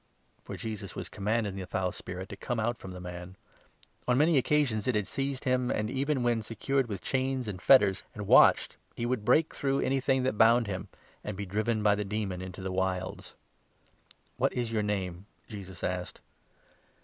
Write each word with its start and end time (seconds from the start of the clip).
For 0.41 0.57
Jesus 0.57 0.95
was 0.95 1.09
commanding 1.09 1.57
the 1.57 1.67
foul 1.67 1.91
spirit 1.91 2.27
to 2.29 2.35
come 2.35 2.59
out 2.59 2.79
from 2.79 2.89
29 2.89 2.93
the 2.95 3.11
man. 3.19 3.35
On 4.07 4.17
many 4.17 4.35
occasions 4.39 4.87
it 4.87 4.95
had 4.95 5.05
seized 5.05 5.43
him, 5.43 5.69
and, 5.69 5.91
even 5.91 6.23
when 6.23 6.41
secured 6.41 6.87
with 6.87 7.03
chains 7.03 7.47
and 7.47 7.61
fetters, 7.61 8.03
and 8.15 8.25
watched, 8.25 8.77
he 8.95 9.05
would 9.05 9.23
break 9.23 9.53
through 9.53 9.81
anything 9.81 10.23
that 10.23 10.39
bound 10.39 10.65
him, 10.65 10.87
and 11.23 11.37
be 11.37 11.45
driven 11.45 11.83
by 11.83 11.93
the 11.93 12.03
demon 12.03 12.41
into 12.41 12.63
the 12.63 12.71
Wilds." 12.71 13.35
What 14.39 14.53
is 14.53 14.71
your 14.71 14.81
name?" 14.81 15.27
Jesus 15.47 15.83
asked. 15.83 16.19